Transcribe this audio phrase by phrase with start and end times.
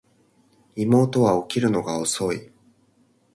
[0.75, 2.51] 妹は起きるのが遅い